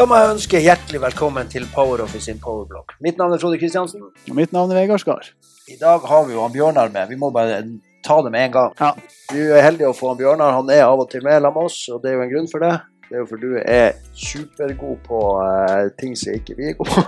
Da 0.00 0.06
må 0.08 0.16
jeg 0.16 0.28
ønske 0.32 0.60
hjertelig 0.64 0.96
velkommen 1.02 1.48
til 1.52 1.66
PowerOffice 1.74 2.30
sin 2.30 2.38
Powerblog. 2.40 2.94
Mitt 3.04 3.18
navn 3.20 3.34
er 3.36 3.40
Frode 3.42 3.58
Kristiansen. 3.60 4.06
Og 4.30 4.36
mitt 4.38 4.54
navn 4.56 4.70
er 4.72 4.78
Vegard 4.78 5.02
Skar. 5.02 5.26
I 5.68 5.76
dag 5.76 6.06
har 6.08 6.22
vi 6.24 6.32
jo 6.32 6.40
han 6.40 6.54
Bjørnar 6.54 6.88
med. 6.94 7.10
Vi 7.10 7.18
må 7.20 7.28
bare 7.34 7.58
ta 8.06 8.16
det 8.24 8.32
med 8.32 8.46
en 8.46 8.54
gang. 8.54 8.72
Ja. 8.80 8.94
Vi 9.28 9.44
er 9.52 9.60
heldige 9.60 9.90
å 9.90 9.98
få 9.98 10.14
han 10.14 10.22
Bjørnar. 10.22 10.54
Han 10.56 10.72
er 10.72 10.86
av 10.86 11.02
og 11.04 11.10
til 11.12 11.20
med 11.20 11.36
sammen 11.36 11.52
med 11.52 11.68
oss, 11.68 11.76
og 11.92 12.00
det 12.00 12.14
er 12.14 12.16
jo 12.16 12.22
en 12.24 12.32
grunn 12.32 12.48
for 12.48 12.64
det. 12.64 12.70
Det 13.10 13.16
er 13.18 13.22
jo 13.24 13.26
for 13.26 13.40
du 13.42 13.56
er 13.58 13.96
supergod 14.14 15.00
på 15.02 15.20
uh, 15.42 15.88
ting 15.98 16.12
som 16.14 16.30
ikke 16.36 16.54
vi 16.54 16.68
er 16.70 16.76
gode 16.78 16.92
på. 16.94 17.02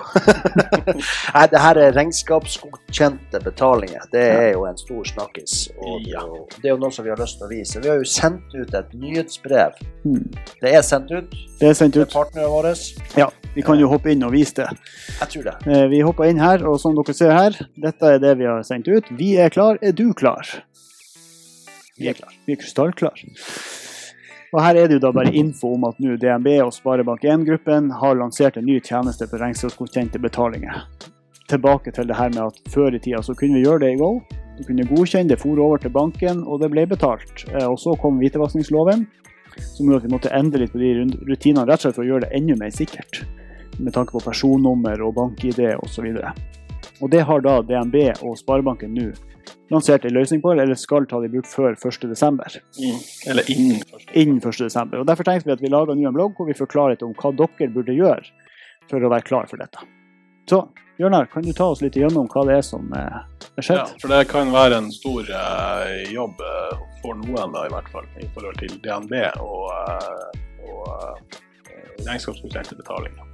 Nei, 1.36 1.44
det 1.52 1.60
her 1.62 1.78
er 1.78 1.92
regnskapsgodkjente 1.94 3.38
betalinger. 3.44 4.08
Det 4.10 4.22
er 4.32 4.48
jo 4.56 4.64
en 4.66 4.80
stor 4.80 5.06
snakkis. 5.06 5.68
Og 5.78 6.00
det, 6.02 6.16
er 6.18 6.26
jo, 6.26 6.40
det 6.56 6.66
er 6.66 6.74
jo 6.74 6.80
noe 6.82 6.90
som 6.96 7.06
vi 7.06 7.12
har 7.14 7.22
lyst 7.22 7.38
til 7.38 7.46
å 7.46 7.50
vise. 7.52 7.82
Vi 7.84 7.92
har 7.92 8.02
jo 8.02 8.08
sendt 8.10 8.56
ut 8.56 8.74
et 8.80 8.96
nyhetsbrev. 8.98 9.78
Hmm. 10.02 10.24
Det 10.58 10.72
er 10.74 10.82
sendt 10.82 11.14
ut 11.14 11.36
Det 11.60 11.70
er 11.70 11.78
sendt 11.78 11.94
ut. 11.94 12.02
til 12.02 12.10
partnerne 12.16 12.50
våre. 12.50 12.74
Ja, 13.20 13.28
vi 13.54 13.62
kan 13.62 13.78
jo 13.78 13.92
hoppe 13.94 14.10
inn 14.10 14.26
og 14.26 14.34
vise 14.34 14.58
det. 14.58 14.66
Jeg 15.20 15.30
tror 15.36 15.46
det. 15.52 15.54
Eh, 15.70 15.86
Vi 15.94 16.02
hopper 16.02 16.32
inn 16.32 16.42
her, 16.42 16.66
og 16.66 16.80
som 16.82 16.98
dere 16.98 17.14
ser 17.14 17.30
her, 17.36 17.60
dette 17.86 18.10
er 18.16 18.18
det 18.26 18.34
vi 18.42 18.50
har 18.50 18.66
sendt 18.66 18.90
ut. 18.90 19.06
Vi 19.22 19.36
er 19.38 19.54
klar. 19.54 19.78
Er 19.78 19.94
du 19.94 20.08
klar? 20.18 20.50
Vi 21.94 22.10
er 22.10 22.18
klar. 22.18 22.34
Vi 22.48 22.56
er 22.56 22.58
krystallklar. 22.58 23.22
Og 24.52 24.60
her 24.60 24.76
er 24.76 24.88
det 24.88 24.98
jo 24.98 25.04
da 25.06 25.12
bare 25.16 25.32
info 25.32 25.70
om 25.78 25.86
at 25.88 26.00
nå 26.02 26.18
DNB 26.20 26.48
og 26.60 26.74
Sparebank1-gruppen 26.76 27.88
har 28.02 28.18
lansert 28.20 28.58
en 28.60 28.66
ny 28.68 28.76
tjeneste 28.84 29.24
for 29.30 29.40
regnskapsgodkjente 29.40 30.20
betalinger. 30.20 30.82
Tilbake 31.48 31.92
til 31.96 32.08
det 32.08 32.18
her 32.18 32.28
med 32.34 32.42
at 32.50 32.72
før 32.72 32.92
i 32.92 33.00
tida 33.00 33.22
så 33.24 33.32
kunne 33.38 33.56
vi 33.56 33.64
gjøre 33.64 33.80
det 33.86 33.94
i 33.94 33.98
Go. 34.00 34.18
Du 34.58 34.66
kunne 34.68 34.84
godkjenne 34.84 35.32
det, 35.32 35.40
for 35.40 35.56
over 35.56 35.80
til 35.80 35.94
banken, 35.94 36.44
og 36.44 36.60
det 36.60 36.68
ble 36.74 36.84
betalt. 36.86 37.46
Eh, 37.48 37.64
Og 37.64 37.78
så 37.80 37.96
kom 37.96 38.20
hvitevaskingsloven, 38.20 39.06
som 39.56 39.88
gjorde 39.88 40.02
at 40.02 40.06
vi 40.06 40.12
måtte 40.12 40.34
endre 40.36 40.60
litt 40.60 40.72
på 40.72 40.80
de 40.80 40.92
rutinene, 41.00 41.64
rett 41.64 41.80
og 41.80 41.88
slett 41.88 41.96
for 41.96 42.04
å 42.04 42.10
gjøre 42.10 42.26
det 42.26 42.36
enda 42.36 42.56
mer 42.60 42.76
sikkert. 42.76 43.24
Med 43.80 43.96
tanke 43.96 44.12
på 44.12 44.20
personnummer 44.20 45.00
og 45.00 45.16
bank-ID 45.16 45.64
osv. 45.80 46.12
Og 47.00 47.10
det 47.10 47.24
har 47.24 47.40
da 47.40 47.62
DNB 47.64 47.96
og 48.20 48.36
Sparebanken 48.36 48.92
nå 48.92 49.08
lansert 49.72 50.04
en 50.04 50.14
løsning 50.14 50.42
på, 50.44 50.52
eller 50.52 50.76
skal 50.78 51.06
ta 51.08 51.20
det 51.22 51.30
i 51.30 51.34
bruk 51.34 51.48
før 51.48 51.74
1.12. 51.74 52.60
Mm. 52.78 53.00
Eller 53.32 53.50
innen 53.52 53.80
1.12. 53.80 54.06
Innen 54.22 54.40
1.12. 54.40 55.00
Og 55.00 55.08
Derfor 55.08 55.28
tenkte 55.28 55.50
vi 55.50 55.56
at 55.56 55.64
vi 55.64 55.72
lager 55.72 55.96
en 55.96 56.14
blogg 56.14 56.36
hvor 56.36 56.48
vi 56.50 56.58
forklarer 56.58 56.96
litt 56.96 57.04
om 57.06 57.16
hva 57.16 57.32
dere 57.40 57.72
burde 57.72 57.96
gjøre 57.96 58.22
for 58.90 59.02
å 59.02 59.12
være 59.12 59.28
klar 59.28 59.50
for 59.50 59.62
dette. 59.62 59.84
Så 60.50 60.64
Bjørnar, 60.98 61.26
kan 61.26 61.42
du 61.42 61.52
ta 61.56 61.64
oss 61.72 61.80
litt 61.80 61.96
igjennom 61.96 62.28
hva 62.30 62.44
det 62.46 62.58
er 62.60 62.64
som 62.66 62.92
eh, 62.94 63.22
er 63.56 63.68
Ja, 63.72 63.86
for 63.98 64.12
det 64.12 64.26
kan 64.30 64.52
være 64.52 64.82
en 64.82 64.90
stor 64.92 65.24
eh, 65.24 66.12
jobb 66.12 66.42
eh, 66.44 66.84
for 67.00 67.16
noen, 67.24 67.54
da, 67.54 67.64
i 67.66 67.72
hvert 67.72 67.88
fall, 67.94 68.06
i 68.20 68.28
forhold 68.36 68.60
til 68.60 68.76
DNB 68.84 69.16
og, 69.40 69.64
eh, 69.72 70.42
og 70.68 70.92
eh, 70.92 71.40
regnskapsgodkjente 72.04 72.78
betalinger. 72.78 73.31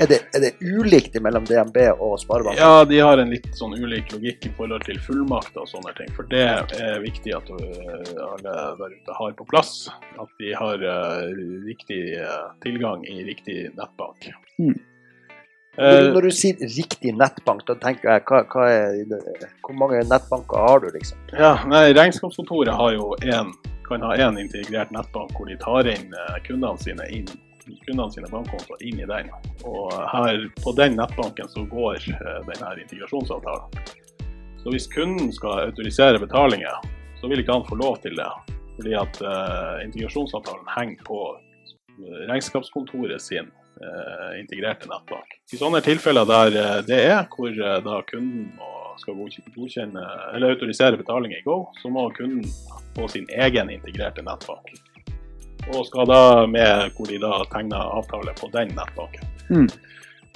Er 0.00 0.08
det, 0.08 0.16
er 0.32 0.40
det 0.40 0.50
ulikt 0.64 1.16
mellom 1.20 1.44
DNB 1.44 1.76
og 2.00 2.14
Sparebanken? 2.22 2.60
Ja, 2.62 2.84
de 2.88 3.00
har 3.04 3.20
en 3.20 3.32
litt 3.34 3.50
sånn 3.58 3.74
ulik 3.76 4.14
logikk 4.14 4.46
i 4.48 4.52
forhold 4.56 4.86
til 4.88 5.00
fullmakter 5.04 5.60
og 5.60 5.68
sånne 5.68 5.92
ting. 5.98 6.08
For 6.16 6.28
det 6.30 6.44
er 6.80 7.02
viktig 7.02 7.34
at 7.36 7.50
øh, 7.52 8.14
alle 8.24 8.54
der 8.78 8.94
ute 8.94 9.16
har 9.18 9.34
på 9.36 9.46
plass. 9.50 9.90
At 10.16 10.32
de 10.40 10.54
har 10.56 10.80
øh, 10.80 11.42
riktig 11.66 11.98
øh, 12.16 12.46
tilgang 12.64 13.04
i 13.12 13.18
riktig 13.28 13.58
nettbank. 13.76 14.30
Mm. 14.56 14.78
Eh, 15.76 16.08
Når 16.14 16.30
du 16.30 16.30
sier 16.32 16.64
riktig 16.78 17.12
nettbank, 17.20 17.66
da 17.68 17.76
tenker 17.84 18.14
jeg 18.14 18.24
hva, 18.32 18.40
hva 18.54 18.70
er 18.72 18.96
det, 19.12 19.20
Hvor 19.66 19.76
mange 19.84 20.00
nettbanker 20.08 20.64
har 20.64 20.80
du, 20.80 20.88
liksom? 20.96 21.20
ja, 21.36 21.52
nei, 21.68 21.90
Regnskapskontoret 21.92 22.72
har 22.72 22.96
jo 22.96 23.12
en, 23.20 23.52
kan 23.84 24.08
ha 24.08 24.16
én 24.16 24.40
integrert 24.40 24.96
nettbank 24.96 25.36
hvor 25.36 25.52
de 25.52 25.60
tar 25.60 25.92
inn 25.92 26.16
kundene 26.48 26.80
sine 26.80 27.12
inn 27.12 27.28
kundene 27.64 28.10
sine 28.14 28.30
bankkontoer 28.32 28.84
inn 28.86 29.02
i 29.02 29.08
den. 29.08 29.30
Og 29.68 29.92
her 30.12 30.46
på 30.64 30.74
den 30.78 30.96
nettbanken 31.00 31.50
så 31.52 31.64
går 31.70 32.04
denne 32.06 32.74
den 32.74 32.84
integrasjonsavtalen. 32.84 33.82
Så 34.62 34.72
hvis 34.74 34.88
kunden 34.92 35.30
skal 35.32 35.70
autorisere 35.70 36.18
betalinger, 36.20 36.80
så 37.20 37.28
vil 37.28 37.40
ikke 37.40 37.52
han 37.52 37.68
få 37.68 37.78
lov 37.80 38.00
til 38.04 38.16
det. 38.16 38.28
Fordi 38.76 38.96
at 38.96 39.22
uh, 39.24 39.84
integrasjonsavtalen 39.84 40.68
henger 40.76 41.04
på 41.04 41.20
eh, 41.36 42.20
regnskapskontoret 42.30 43.22
sin 43.22 43.50
uh, 43.80 44.40
integrerte 44.40 44.88
nettbank. 44.88 45.36
I 45.52 45.60
sånne 45.60 45.82
tilfeller 45.84 46.28
der 46.28 46.56
uh, 46.56 46.76
det 46.86 47.00
er, 47.10 47.26
hvor 47.34 47.50
eh, 47.52 47.80
da 47.84 48.00
kunden 48.08 48.52
skal 49.00 49.16
godkjenne, 49.16 50.02
eller 50.36 50.54
autorisere 50.54 50.98
betalinger 51.00 51.40
i 51.40 51.44
Go, 51.44 51.62
så 51.80 51.88
må 51.92 52.08
kunden 52.16 52.44
få 52.96 53.08
sin 53.08 53.28
egen 53.32 53.70
integrerte 53.72 54.24
nettbank. 54.24 54.72
Og 55.70 55.86
skal 55.86 56.06
da 56.10 56.46
med 56.50 56.90
hvor 56.96 57.06
de 57.08 57.18
da 57.22 57.30
tegner 57.52 57.92
avtale 57.98 58.34
på 58.40 58.48
den 58.54 58.72
nettbanken. 58.74 59.26
Mm. 59.50 59.68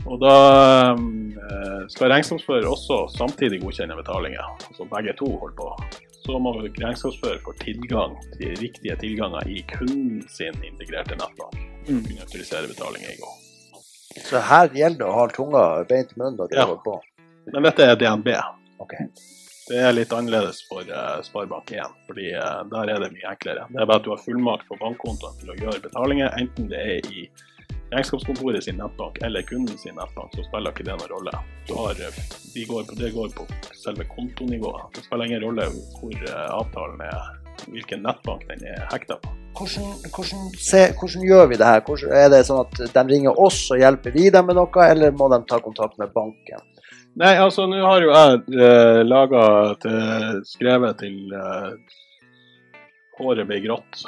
Og 0.04 0.18
da 0.20 0.34
eh, 0.94 1.84
skal 1.92 2.12
regnskapsfører 2.12 2.66
også 2.68 2.98
samtidig 3.16 3.62
godkjenne 3.62 3.96
betalinger, 3.98 4.44
altså 4.68 4.86
begge 4.90 5.14
to 5.18 5.30
holder 5.40 5.56
på. 5.58 5.68
Så 6.24 6.38
må 6.40 6.52
regnskapsfører 6.60 7.40
få 7.44 7.52
tilgang 7.60 8.14
til 8.38 8.54
riktige 8.60 8.96
tilganger 9.00 9.48
i 9.48 9.62
kunden 9.74 10.22
sin 10.32 10.56
integrerte 10.64 11.16
nettbank. 11.20 11.58
Mm. 11.88 12.00
kunne 12.06 12.22
autorisere 12.24 12.68
betalinger 12.70 13.10
i 13.12 13.18
går. 13.20 13.34
Så 14.24 14.40
her 14.40 14.70
gjelder 14.72 15.02
det 15.02 15.08
å 15.10 15.16
ha 15.18 15.24
tunga 15.34 15.64
beint 15.88 16.14
i 16.14 16.20
munnen 16.20 16.38
når 16.38 16.48
du 16.48 16.54
Ja. 16.56 16.64
holder 16.64 16.84
på. 16.86 17.00
Men 17.52 17.66
dette 17.66 17.82
er 17.84 17.96
DNB. 18.00 18.28
Ok. 18.80 18.94
Det 19.64 19.78
er 19.80 19.94
litt 19.96 20.12
annerledes 20.12 20.58
for 20.68 20.84
uh, 20.84 21.22
Sparebank1, 21.24 21.92
fordi 22.08 22.26
eh, 22.36 22.60
der 22.68 22.90
er 22.92 23.00
det 23.00 23.14
mye 23.14 23.30
enklere. 23.30 23.64
Det 23.72 23.80
er 23.80 23.88
bare 23.88 24.02
at 24.02 24.04
du 24.04 24.10
har 24.12 24.20
fullmakt 24.20 24.66
på 24.68 24.76
bankkontoen 24.76 25.38
til 25.40 25.52
å 25.54 25.56
gjøre 25.56 25.80
betalinger, 25.86 26.34
enten 26.36 26.68
det 26.68 26.82
er 26.84 27.08
i 27.08 27.24
regnskapskontoret 27.94 28.66
sin 28.66 28.76
nettbank 28.76 29.22
eller 29.24 29.46
kunden 29.48 29.78
sin 29.78 29.96
nettbank, 29.96 30.34
så 30.36 30.44
spiller 30.44 30.74
ikke 30.74 30.84
det 30.88 30.98
noen 30.98 31.14
rolle. 31.14 31.32
Har, 31.70 32.02
eh, 32.08 32.18
de 32.54 32.66
går 32.68 32.84
på, 32.90 32.98
det 33.00 33.10
går 33.14 33.32
på 33.38 33.46
selve 33.72 34.04
kontonivået. 34.10 34.84
Det 34.98 35.06
spiller 35.06 35.30
ingen 35.30 35.46
rolle 35.46 35.70
hvor 35.96 36.12
eh, 36.12 36.50
avtalen 36.58 37.00
er, 37.08 37.32
hvilken 37.64 38.04
nettbank 38.04 38.44
den 38.50 38.68
er 38.74 38.84
hekta 38.92 39.16
på. 39.22 39.32
Hvordan, 39.54 39.90
hvordan, 40.10 40.46
se, 40.58 40.84
hvordan 40.98 41.26
gjør 41.30 41.48
vi 41.52 41.56
det 41.60 41.72
her? 41.72 41.82
Hvordan, 41.86 42.14
er 42.18 42.30
det 42.32 42.44
sånn 42.48 42.64
at 42.66 42.84
de 42.98 43.08
ringer 43.08 43.40
oss 43.40 43.64
og 43.70 43.80
hjelper 43.80 44.12
vi 44.12 44.28
dem 44.34 44.50
med 44.50 44.58
noe, 44.58 44.88
eller 44.90 45.14
må 45.14 45.32
de 45.32 45.40
ta 45.48 45.62
kontakt 45.62 45.96
med 46.02 46.12
banken? 46.12 46.73
Nei, 47.14 47.34
altså 47.38 47.68
nå 47.70 47.78
har 47.78 48.02
jo 48.02 48.10
jeg 48.10 48.40
eh, 48.58 49.00
laga 49.06 49.42
skrevet 50.48 50.98
til 50.98 51.30
eh, 51.30 52.00
Håret 53.14 53.46
ble 53.46 53.60
grått 53.62 54.00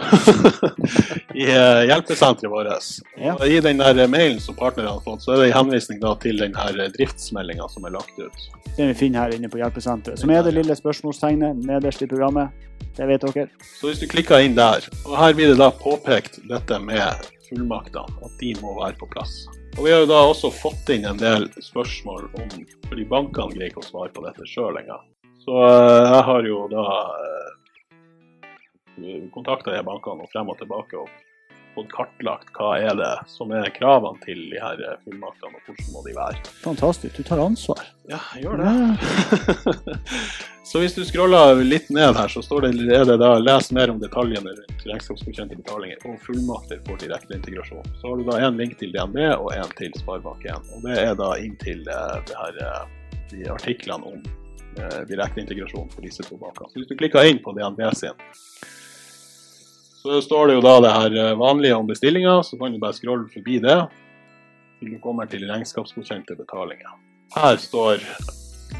i 1.34 1.44
eh, 1.46 1.82
hjelpesenteret 1.86 2.50
vårt. 2.50 2.88
Ja. 3.22 3.36
I 3.46 3.60
den 3.62 3.78
der 3.78 4.00
mailen 4.10 4.40
som 4.42 4.56
partnerne 4.58 4.96
har 4.96 5.04
fått, 5.04 5.22
så 5.22 5.36
er 5.36 5.42
det 5.42 5.50
en 5.52 5.58
henvisning 5.60 6.00
da 6.02 6.16
til 6.22 6.42
den 6.42 6.56
her 6.58 6.80
driftsmeldinga 6.96 7.68
som 7.70 7.86
er 7.86 7.94
lagt 7.94 8.18
ut. 8.18 8.48
Den 8.76 8.90
vi 8.90 8.96
finner 8.98 9.26
her 9.26 9.36
inne 9.36 9.50
på 9.52 9.60
hjelpesenteret. 9.62 10.18
Som 10.18 10.32
er 10.34 10.42
det 10.42 10.56
lille 10.56 10.74
spørsmålstegnet 10.74 11.62
nederst 11.68 12.02
i 12.02 12.10
programmet. 12.10 12.66
Det 12.96 13.06
vet 13.06 13.22
dere. 13.28 13.46
Så 13.76 13.92
hvis 13.92 14.02
du 14.02 14.08
klikker 14.10 14.42
inn 14.42 14.56
der, 14.56 14.84
og 15.04 15.14
her 15.20 15.36
blir 15.36 15.52
det 15.52 15.60
da 15.60 15.70
påpekt 15.70 16.40
dette 16.50 16.80
med 16.82 17.28
fullmaktene, 17.46 18.24
at 18.26 18.40
de 18.40 18.54
må 18.62 18.74
være 18.80 18.98
på 18.98 19.08
plass. 19.12 19.44
Og 19.76 19.84
vi 19.84 19.92
har 19.92 20.02
jo 20.02 20.08
da 20.08 20.22
også 20.24 20.50
fått 20.56 20.88
inn 20.94 21.04
en 21.04 21.20
del 21.20 21.50
spørsmål 21.60 22.30
om 22.40 22.52
Fordi 22.88 23.04
bankene 23.10 23.52
greier 23.52 23.68
ikke 23.68 23.82
å 23.82 23.90
svare 23.90 24.12
på 24.14 24.24
dette 24.24 24.48
sjøl 24.48 24.78
engang. 24.80 25.04
Så 25.44 25.58
eh, 25.66 26.06
jeg 26.14 26.22
har 26.30 26.48
jo 26.48 26.62
da 26.72 26.84
eh, 27.20 27.50
kontakta 29.34 29.74
de 29.74 29.84
bankene 29.86 30.24
og 30.26 30.32
frem 30.32 30.52
og 30.52 30.58
tilbake 30.60 31.00
og 31.00 31.10
fått 31.76 31.92
kartlagt 31.92 32.52
hva 32.56 32.74
er 32.80 32.96
det 32.96 33.12
som 33.30 33.52
er 33.54 33.68
kravene 33.76 34.20
til 34.24 34.40
de 34.52 34.60
her 34.60 34.80
eh, 34.80 34.98
fullmaktene, 35.04 35.58
og 35.58 35.68
hvordan 35.68 35.90
må 35.92 36.04
de 36.06 36.14
være. 36.16 36.42
Fantastisk. 36.64 37.18
Du 37.18 37.26
tar 37.26 37.42
ansvar. 37.42 37.82
Ja, 38.10 38.20
jeg 38.36 38.46
gjør 38.46 38.62
det. 38.62 39.82
så 40.70 40.82
hvis 40.82 40.96
du 40.96 41.02
scroller 41.08 41.60
litt 41.66 41.90
ned 41.94 42.16
her, 42.16 42.32
så 42.32 42.42
står 42.44 42.68
det, 42.68 42.72
er 42.96 43.04
det 43.08 43.18
da 43.22 43.34
les 43.42 43.70
mer 43.76 43.92
om 43.92 44.00
detaljene 44.02 44.54
rundt 44.54 44.86
regnskapsgodkjente 44.86 45.58
betalinger 45.60 46.08
og 46.08 46.16
fullmakter 46.24 46.80
for 46.88 47.02
direkte 47.02 47.36
integrasjon. 47.36 47.92
Så 48.00 48.08
har 48.08 48.22
du 48.22 48.30
da 48.30 48.40
en 48.46 48.62
link 48.62 48.78
til 48.80 48.94
DNB 48.96 49.20
og 49.36 49.52
en 49.56 49.76
til 49.78 49.92
Sparebank1. 50.00 50.72
Og 50.78 50.88
det 50.88 50.98
er 51.02 51.14
da 51.18 51.34
inn 51.42 51.58
til 51.62 51.84
eh, 51.84 52.16
det 52.30 52.40
her, 52.40 52.62
eh, 52.64 53.14
de 53.34 53.46
artiklene 53.52 54.16
om 54.16 54.26
direkte 55.08 55.40
integrasjon 55.40 55.86
for 55.88 56.04
disse 56.04 56.20
to 56.26 56.36
bankene. 56.36 56.68
Så 56.68 56.82
hvis 56.82 56.90
du 56.90 56.98
klikker 57.00 57.24
inn 57.24 57.38
på 57.40 57.54
DNB 57.56 57.78
sin, 57.96 58.18
så 60.06 60.22
står 60.22 60.48
det 60.48 60.58
jo 60.58 60.64
da 60.64 60.74
det 60.84 60.94
her 60.94 61.18
eh, 61.22 61.38
vanlige 61.38 61.76
om 61.76 61.88
bestillinga, 61.88 62.38
så 62.46 62.58
kan 62.60 62.74
du 62.74 62.80
bare 62.82 62.96
scrolle 62.96 63.28
forbi 63.32 63.58
det 63.64 63.78
til 64.80 64.92
du 64.92 64.98
kommer 65.02 65.28
til 65.30 65.46
regnskapsgodkjente 65.48 66.36
betalinger. 66.38 66.98
Her 67.34 67.56
står 67.60 68.02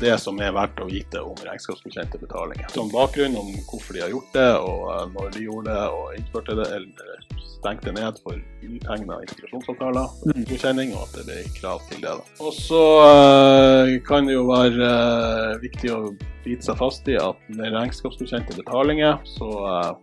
det 0.01 0.19
som 0.21 0.37
er 0.45 0.53
verdt 0.53 0.81
å 0.83 0.89
vite 0.91 1.21
om 1.25 1.37
regnskapsgodkjente 1.47 2.19
betalinger. 2.21 2.69
Som 2.75 2.91
bakgrunn 2.93 3.37
om 3.41 3.49
hvorfor 3.71 3.97
de 3.97 4.03
har 4.05 4.13
gjort 4.13 4.35
det, 4.37 4.49
og 4.61 4.83
eh, 4.93 5.05
når 5.15 5.31
de 5.37 5.45
gjorde 5.47 5.73
det 5.73 5.87
og 5.97 6.15
innførte 6.19 6.57
det, 6.59 6.67
eller 6.77 7.43
stengte 7.57 7.93
ned 7.97 8.19
for 8.23 8.37
utegna 8.63 9.17
integrasjonsavtaler, 9.25 10.11
Mm. 10.27 10.43
godkjenning, 10.51 10.93
og 10.95 11.07
at 11.07 11.15
det 11.17 11.25
ble 11.29 11.37
krav 11.57 11.81
til 11.89 12.01
det. 12.05 12.15
Og 12.45 12.53
så 12.53 12.83
eh, 13.07 13.93
kan 14.07 14.27
det 14.29 14.37
jo 14.37 14.45
være 14.51 14.91
eh, 14.91 15.59
viktig 15.65 15.93
å 15.95 16.01
bite 16.45 16.69
seg 16.69 16.77
fast 16.79 17.09
i 17.11 17.17
at 17.19 17.49
med 17.49 17.73
regnskapsgodkjente 17.75 18.59
betalinger, 18.61 19.17
så 19.27 19.49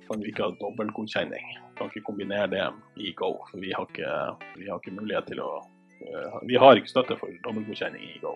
kan 0.10 0.20
vi 0.24 0.32
ikke 0.34 0.48
ha 0.50 0.56
dobbeltgodkjenning. 0.60 1.46
Kan 1.78 1.90
ikke 1.90 2.04
kombinere 2.10 2.50
det 2.52 2.66
i 3.02 3.14
Go, 3.18 3.36
for 3.50 3.62
vi 3.64 3.72
har 3.74 3.86
ikke, 3.88 4.10
vi 4.60 4.68
har 4.70 4.82
ikke 4.82 4.98
mulighet 4.98 5.30
til 5.32 5.40
å 5.46 5.52
vi 6.48 6.58
har 6.60 6.76
ikke 6.80 6.90
støtte 6.92 7.16
for 7.20 7.32
dommergodkjenning 7.46 8.04
i 8.04 8.20
Go, 8.22 8.34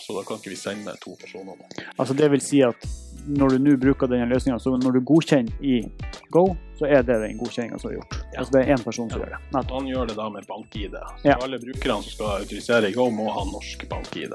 så 0.00 0.14
da 0.16 0.22
kan 0.28 0.38
ikke 0.40 0.52
vi 0.52 0.58
sende 0.60 0.94
to 1.02 1.16
personer. 1.20 1.58
Altså 1.98 2.14
det 2.16 2.28
vil 2.32 2.40
si 2.44 2.60
at 2.62 2.86
når 3.28 3.52
du 3.52 3.58
nå 3.66 3.74
bruker 3.76 4.08
denne 4.08 4.28
løsninga, 4.30 4.56
så 4.62 4.72
når 4.80 4.94
du 4.96 5.00
godkjenner 5.04 5.52
i 5.66 5.80
Go, 6.32 6.54
så 6.78 6.86
er 6.88 7.02
det 7.04 7.18
den 7.20 7.36
godkjenninga 7.40 7.78
som 7.82 7.90
er 7.90 7.98
gjort. 7.98 8.14
Ja. 8.32 8.38
Altså 8.40 8.54
det 8.54 8.60
er 8.62 8.70
én 8.76 8.84
person 8.84 9.10
som 9.10 9.20
gjør 9.20 9.34
det. 9.34 9.40
Nettopp. 9.52 9.74
Han 9.76 9.88
gjør 9.90 10.06
det 10.08 10.16
da 10.16 10.28
med 10.32 10.46
bank-ID. 10.48 10.94
Så 11.20 11.28
Ja. 11.28 11.36
alle 11.42 11.58
brukerne 11.60 12.02
som 12.06 12.12
skal 12.14 12.30
autorisere 12.44 12.88
i 12.88 12.94
Go, 12.96 13.10
må 13.10 13.26
ha 13.34 13.42
norsk 13.50 13.84
bank-ID. 13.90 14.32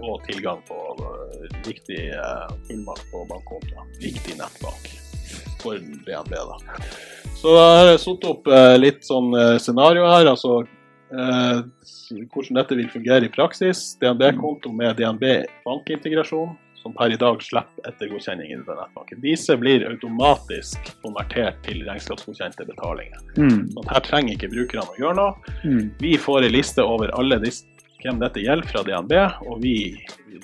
Og 0.00 0.22
tilgang 0.30 0.62
på 0.70 0.78
eh, 1.02 1.50
riktig 1.66 2.00
eh, 2.14 2.46
fullmakt 2.70 3.04
på 3.12 3.26
bankkonto. 3.28 3.84
Riktig 4.00 4.38
nettbank 4.38 4.88
for 5.60 5.76
DNB, 5.76 6.30
da. 6.30 6.56
Så 7.36 7.52
da 7.52 7.66
har 7.82 7.90
jeg 7.90 8.00
satt 8.00 8.24
opp 8.30 8.46
eh, 8.48 8.76
litt 8.80 9.04
sånn 9.04 9.34
eh, 9.36 9.58
scenario 9.60 10.06
her. 10.08 10.30
Altså 10.32 10.62
eh, 11.12 11.60
hvordan 12.32 12.60
dette 12.60 12.78
vil 12.78 12.88
fungere 12.92 13.26
i 13.26 13.32
praksis. 13.32 13.96
DNB-konto 14.00 14.72
med 14.72 14.96
DNB 14.98 15.24
bankintegrasjon, 15.64 16.56
som 16.82 16.94
per 16.94 17.14
i 17.14 17.18
dag 17.20 17.40
slipper 17.42 17.88
ettergodkjenning 17.90 18.52
i 18.52 18.58
nettbanken. 18.60 19.20
Disse 19.24 19.56
blir 19.58 19.86
automatisk 19.88 20.92
konvertert 21.02 21.58
til 21.66 21.82
regnskapsgodkjente 21.86 22.66
betalinger. 22.68 23.22
Mm. 23.38 23.64
Så 23.74 23.86
her 23.90 24.04
trenger 24.06 24.36
ikke 24.36 24.52
brukerne 24.52 24.86
å 24.86 25.00
gjøre 25.00 25.18
noe. 25.18 25.56
Mm. 25.64 25.88
Vi 26.02 26.14
får 26.20 26.46
en 26.46 26.54
liste 26.54 26.84
over 26.84 27.10
alle 27.18 27.40
disse, 27.42 27.66
hvem 28.02 28.20
dette 28.20 28.42
gjelder 28.44 28.68
fra 28.70 28.84
DNB, 28.86 29.16
og 29.50 29.62
vi 29.64 29.76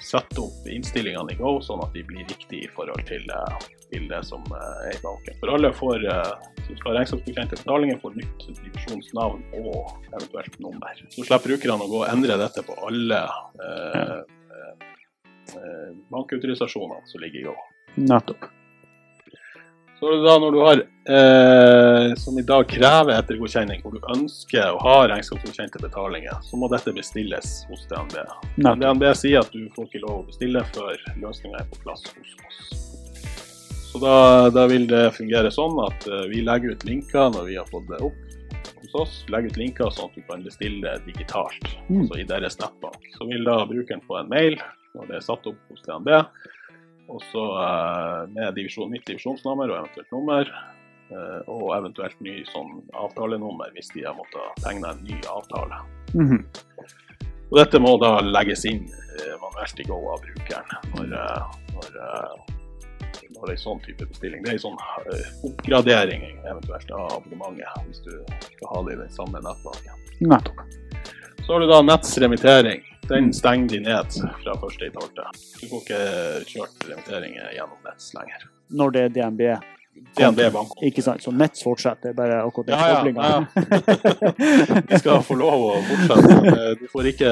setter 0.03 0.43
opp 0.43 0.67
innstillingene 0.67 1.35
i 1.35 1.39
Go 1.39 1.59
sånn 1.63 1.83
at 1.85 1.95
de 1.95 2.03
blir 2.09 2.27
riktige 2.27 2.67
i 2.67 2.71
forhold 2.75 3.05
til, 3.07 3.23
eh, 3.31 3.67
til 3.93 4.09
det 4.11 4.23
som 4.27 4.43
eh, 4.57 4.89
er 4.89 4.97
i 4.97 5.03
banken. 5.05 5.37
For 5.39 5.55
alle 5.55 5.71
får, 5.77 6.09
som 6.73 6.81
skal 6.81 6.97
regnskapsgodkjente 6.97 7.57
betalinger, 7.57 7.99
får 8.01 8.15
nytt 8.17 8.47
divisjonsnavn 8.49 9.43
og 9.59 9.91
eventuelt 10.13 10.59
nummer. 10.65 11.05
Så 11.11 11.27
slipper 11.27 11.53
brukerne 11.53 11.85
å 11.85 11.91
gå 11.91 12.01
og 12.01 12.09
endre 12.09 12.39
dette 12.41 12.65
på 12.65 12.77
alle 12.87 13.21
eh, 13.67 14.17
eh, 15.53 15.93
bankautorisasjonene 16.13 17.05
som 17.11 17.25
ligger 17.25 17.43
i 17.43 17.47
Go. 17.51 17.57
Nettopp. 18.01 18.49
Så 20.01 20.09
er 20.09 20.17
det 20.17 20.25
da 20.27 20.39
når 20.43 20.55
du 20.55 20.61
har, 20.65 20.81
eh, 21.15 22.15
som 22.19 22.39
i 22.41 22.47
dag 22.49 22.65
krever 22.71 23.21
ettergodkjenning, 23.21 23.85
hvor 23.85 23.95
du 23.95 24.09
ønsker 24.17 24.73
å 24.73 24.81
ha 24.83 24.97
regnskapsgodkjente 25.13 25.83
betalinger, 25.85 26.41
så 26.43 26.59
må 26.59 26.73
dette 26.73 26.95
bestilles 26.97 27.53
hos 27.69 27.85
DNB. 27.93 28.17
DNB 28.81 29.07
sier 29.15 29.45
at 29.45 29.53
du 29.53 29.69
får 29.77 29.91
ikke 29.91 30.03
lov 30.07 30.23
å 30.23 30.27
bestille 30.33 30.65
før 30.73 30.97
løsninga 31.21 31.61
er 31.61 31.71
på 31.71 31.85
plass 31.85 32.09
hos 32.17 32.35
oss. 32.49 32.92
Så 33.93 33.99
da, 34.01 34.51
da 34.51 34.67
vil 34.71 34.87
det 34.89 35.11
fungere 35.19 35.51
sånn 35.53 35.77
at 35.85 36.07
eh, 36.09 36.23
vi 36.33 36.41
legger 36.45 36.73
ut 36.73 36.85
linker 36.89 37.33
når 37.35 37.49
vi 37.51 37.57
har 37.61 37.67
fått 37.69 37.89
det 37.91 37.99
opp 38.07 38.79
hos 38.81 38.95
oss. 39.03 39.19
Legger 39.33 39.53
ut 39.53 39.59
linker 39.61 39.91
sånn 39.93 40.09
at 40.09 40.17
du 40.17 40.23
kan 40.31 40.45
bestille 40.47 40.81
det 40.87 41.05
digitalt, 41.11 41.67
Mm. 41.91 42.05
altså 42.07 42.19
i 42.23 42.25
deres 42.31 42.57
nettbank. 42.63 43.03
Så 43.19 43.27
vil 43.29 43.45
da 43.45 43.59
brukeren 43.69 44.01
få 44.09 44.21
en 44.23 44.31
mail 44.33 44.57
når 44.97 45.09
det 45.11 45.17
er 45.19 45.25
satt 45.27 45.47
opp 45.51 45.59
hos 45.73 45.83
DNB, 45.85 46.09
og 47.13 47.21
så 47.33 47.43
eh, 47.61 48.21
med 48.33 48.55
divisjon, 48.57 48.91
nytt 48.93 49.05
divisjonsnummer 49.11 49.69
og 49.75 49.83
eventuelt 49.83 50.13
nummer. 50.17 50.53
eh, 51.13 51.41
og 51.53 51.75
eventuelt 51.77 52.17
ny 52.25 52.39
sånn 52.49 52.71
avtalenummer 52.97 53.69
hvis 53.75 53.91
de 53.93 54.07
har 54.07 54.15
måttet 54.17 54.63
tegne 54.65 54.89
en 54.95 55.03
ny 55.05 55.19
avtale. 55.29 55.83
Mhm. 56.17 56.39
Og 57.53 57.59
dette 57.59 57.77
må 57.85 57.99
da 58.01 58.15
legges 58.25 58.65
inn 58.65 58.87
manuelt 59.43 59.81
i 59.81 59.85
Go 59.85 59.99
av 60.15 60.23
brukeren 60.25 60.65
når, 60.95 61.13
når, 61.75 61.99
er 63.51 63.57
en 63.57 63.63
sånn 63.65 63.83
type 63.83 64.07
bestilling. 64.07 64.45
Det 64.45 64.53
er 64.53 64.59
en 64.59 64.63
sånn 64.63 64.79
eh, 65.11 65.27
oppgradering 65.49 66.25
eventuelt 66.41 66.95
av 66.95 67.19
abonnementet, 67.19 67.89
hvis 67.89 68.03
du 68.07 68.13
skal 68.47 68.73
ha 68.75 68.83
det 68.87 68.95
i 68.95 69.01
den 69.03 69.13
samme 69.17 69.43
nettbanken. 69.43 70.07
Nettopp. 70.23 70.65
Så 71.43 71.53
har 71.53 71.61
du 71.61 71.67
da 71.67 71.83
Netts 71.83 72.19
remittering. 72.23 72.85
Den 73.11 73.33
stenger 73.35 73.69
de 73.69 73.81
ned 73.83 74.15
fra 74.45 74.55
1.12. 74.55 74.93
Du 75.61 75.65
får 75.69 75.81
ikke 75.81 76.03
kjørt 76.47 76.85
remitteringer 76.87 77.49
gjennom 77.57 77.81
Nets 77.89 78.13
lenger. 78.15 78.45
Når 78.71 78.95
det 78.95 79.03
er 79.03 79.17
DNB. 79.17 79.43
DNB 80.17 80.41
bankkonto. 80.53 80.83
Ikke 80.85 81.03
sant? 81.05 81.23
Så 81.25 81.33
Nets 81.33 81.63
fortsetter, 81.65 82.11
det 82.11 82.11
er 82.13 82.17
bare 82.19 82.39
akkurat 82.45 82.67
den 82.67 82.77
Ja, 82.77 82.85
ja, 82.89 82.99
ja. 83.23 84.83
Vi 84.91 84.99
skal 85.01 85.23
få 85.25 85.37
lov 85.41 85.65
å 85.71 85.71
fortsette. 85.89 86.37
eh, 86.53 86.75
Du 86.81 86.87
får 86.93 87.09
ikke 87.13 87.31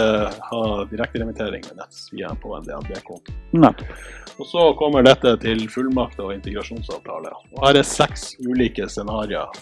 ha 0.50 0.62
direkteremittering 0.90 1.64
med 1.68 1.76
Nets 1.82 2.06
via 2.12 2.32
på 2.40 2.54
en 2.56 2.64
DNB-konto. 2.68 3.34
Og 4.40 4.46
så 4.48 4.66
kommer 4.80 5.04
dette 5.04 5.34
til 5.42 5.66
fullmakter 5.68 6.24
og 6.30 6.34
integrasjonsavtale. 6.38 7.32
Og 7.56 7.66
her 7.66 7.80
er 7.82 7.84
seks 7.86 8.30
ulike 8.40 8.88
scenarioer 8.88 9.52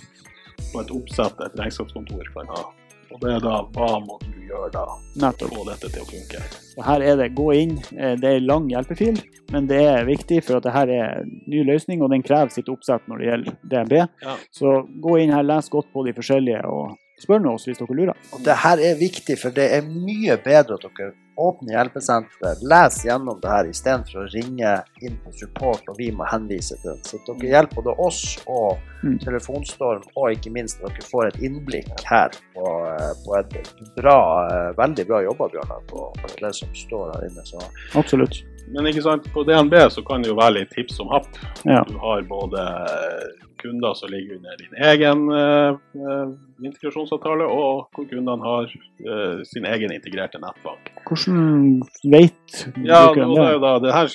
på 0.73 0.83
et 0.85 0.91
oppsett 0.95 1.41
et 1.47 1.59
regnskapskontor 1.59 2.31
kan 2.35 2.51
ha. 2.55 2.65
Og 3.13 3.21
det 3.23 3.31
er 3.37 3.41
da 3.41 3.63
hva 3.75 3.89
må 4.05 4.19
du 4.21 4.35
gjøre 4.49 4.71
da 4.73 4.85
Nettopp. 5.23 5.53
få 5.55 5.65
dette 5.69 5.89
til 5.93 6.03
å 6.03 6.09
funke. 6.09 6.43
Så 6.75 6.85
her 6.85 7.01
er 7.03 7.17
det 7.17 7.35
gå 7.35 7.49
inn. 7.57 7.79
Eh, 7.97 8.15
Det 8.21 8.25
er 8.25 8.37
en 8.37 8.47
lang 8.47 8.69
hjelpefil, 8.71 9.19
men 9.53 9.67
det 9.67 9.81
er 9.89 10.05
viktig 10.05 10.43
for 10.45 10.57
at 10.59 10.63
det 10.69 10.73
her 10.73 10.89
er 10.89 11.21
en 11.23 11.43
ny 11.47 11.65
løsning, 11.65 12.03
og 12.03 12.11
den 12.11 12.23
krever 12.23 12.51
sitt 12.53 12.69
oppsett 12.69 13.07
når 13.09 13.19
det 13.19 13.29
gjelder 13.31 13.57
DNB. 13.73 13.93
Ja. 14.23 14.37
Så 14.53 14.87
gå 15.01 15.19
inn 15.23 15.33
her, 15.33 15.43
les 15.43 15.69
godt 15.69 15.91
på 15.93 16.05
de 16.07 16.13
forskjellige, 16.13 16.65
og 16.69 16.97
spør 17.23 17.41
nå 17.45 17.55
oss 17.59 17.67
hvis 17.69 17.81
dere 17.81 17.97
lurer. 17.97 18.29
Og 18.33 18.45
det 18.47 18.59
her 18.65 18.83
er 18.91 19.01
viktig, 19.01 19.39
for 19.41 19.55
det 19.55 19.71
er 19.79 19.89
mye 19.89 20.37
bedre 20.45 20.79
at 20.79 20.87
dere 20.87 21.15
åpner 21.39 21.77
hjelpesenteret, 21.77 22.63
les 22.67 22.97
gjennom 23.07 23.39
det 23.43 23.51
her 23.53 23.69
istedenfor 23.71 24.25
å 24.25 24.31
ringe 24.33 24.73
inn 25.07 25.19
på 25.23 25.31
support 25.39 25.87
og 25.87 25.99
vi 26.01 26.11
må 26.11 26.27
henvise 26.27 26.75
til 26.83 26.97
det. 26.97 27.07
Så 27.07 27.21
at 27.21 27.29
dere 27.31 27.53
hjelper 27.53 27.83
både 27.83 27.95
oss 28.03 28.23
og 28.47 28.79
Mm. 28.99 29.19
Telefonstorm, 29.23 30.03
og 30.19 30.33
ikke 30.35 30.51
minst 30.51 30.81
at 30.83 30.91
dere 30.91 31.07
får 31.07 31.29
et 31.29 31.37
innblikk 31.47 31.91
her 32.03 32.33
på, 32.55 32.71
eh, 32.91 33.13
på 33.23 33.37
et 33.39 33.53
bra, 33.95 34.17
eh, 34.51 34.73
veldig 34.75 35.05
bra 35.07 35.21
jobba, 35.23 35.49
Bjørnar, 35.53 35.85
på 35.87 36.09
på 36.19 36.33
det 36.41 36.55
som 36.55 36.69
står 36.75 37.13
her 37.15 37.29
inne. 37.29 37.45
Så 37.47 37.63
Absolutt. 37.95 38.43
Men 38.69 38.87
ikke 38.91 39.03
sant, 39.03 39.33
på 39.33 39.45
DNB 39.47 39.73
så 39.89 40.03
kan 40.05 40.23
det 40.23 40.33
jo 40.33 40.37
være 40.37 40.59
litt 40.59 40.71
tips 40.75 40.99
om 41.01 41.09
happ. 41.09 41.29
Ja. 41.65 41.85
Du 41.85 41.97
har 41.99 42.23
både 42.23 42.59
eh, 42.59 43.47
kunder 43.61 43.95
som 43.99 44.11
ligger 44.13 44.37
under 44.39 44.57
din 44.61 44.75
egen 44.89 45.25
eh, 45.35 46.33
integrasjonsavtale, 46.65 47.47
og 47.47 47.89
hvor 47.95 48.07
kundene 48.11 48.37
har 48.45 48.69
eh, 48.73 49.43
sin 49.49 49.67
egen 49.69 49.93
integrerte 49.95 50.41
nettbank. 50.43 50.91
Hvordan 51.09 51.83
vet 52.13 52.59
Ja, 52.87 53.05
brukeren 53.09 53.35
det, 53.35 53.47
det? 53.47 53.61
da, 53.67 53.73
det 53.87 53.95
her 53.95 54.13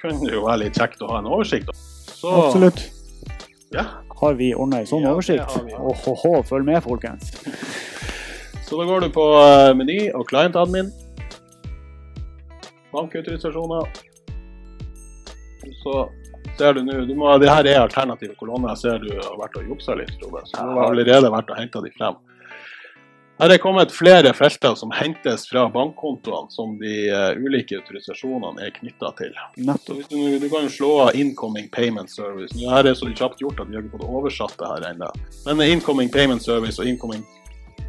kunne 0.00 0.32
jo 0.32 0.44
være 0.46 0.62
litt 0.66 0.78
kjekt 0.80 1.02
å 1.04 1.10
ha 1.12 1.20
en 1.22 1.30
oversikt. 1.30 1.70
Så, 2.14 2.32
Absolutt. 2.46 2.84
Ja, 3.74 3.88
Har 4.20 4.36
vi 4.38 4.52
ordna 4.54 4.80
en 4.84 4.86
sånn 4.88 5.02
Ja, 5.04 5.12
oversikt? 5.16 5.56
Åhåhå, 5.74 6.36
følg 6.48 6.64
med, 6.68 6.80
folkens. 6.84 7.32
så 8.68 8.78
da 8.80 8.86
går 8.88 9.08
du 9.08 9.10
på 9.12 9.24
eh, 9.42 9.72
meny 9.76 9.98
og 10.14 10.28
client 10.30 10.56
admin. 10.56 10.92
Bankautorisasjoner. 12.94 13.88
Så 15.82 15.94
ser 16.58 16.74
du 16.74 16.82
nå 16.84 17.38
Det 17.38 17.50
her 17.50 17.66
er 17.66 17.80
alternative 17.80 18.36
kolonner. 18.40 18.74
Jeg 18.74 18.82
ser 18.84 19.02
du 19.02 19.10
har 19.16 19.34
vært 19.40 19.58
og 19.60 19.74
juksa 19.74 19.96
litt, 19.98 20.14
Frode. 20.20 20.44
Så 20.50 20.60
du 20.60 20.78
har 20.78 20.92
allerede 20.92 21.32
vært 21.32 21.50
og 21.50 21.60
henta 21.60 21.82
de 21.84 21.92
frem. 21.96 22.20
Her 23.34 23.50
er 23.50 23.58
kommet 23.58 23.90
flere 23.90 24.30
felter 24.38 24.76
som 24.78 24.92
hentes 24.94 25.48
fra 25.50 25.64
bankkontoene 25.74 26.54
som 26.54 26.76
de 26.78 26.92
eh, 27.10 27.32
ulike 27.34 27.80
autorisasjonene 27.80 28.62
er 28.62 28.70
knytta 28.76 29.10
til. 29.18 29.32
Du, 29.58 30.20
du 30.38 30.46
kan 30.52 30.68
jo 30.68 30.70
slå 30.70 30.90
av 31.08 31.18
'incoming 31.18 31.66
payment 31.74 32.10
service'. 32.14 32.54
Det 32.54 32.70
her 32.70 32.86
er 32.86 32.94
så 32.94 33.10
kjapt 33.10 33.42
gjort 33.42 33.58
at 33.58 33.68
vi 33.68 33.74
har 33.74 33.82
ikke 33.82 33.98
fått 33.98 34.06
oversatt 34.20 34.54
det 34.60 34.70
her 34.70 34.86
ennå. 34.92 35.10
Men 35.48 35.66
'incoming 35.66 36.12
payment 36.14 36.46
service' 36.46 36.78
og 36.78 36.86
'incoming 36.86 37.26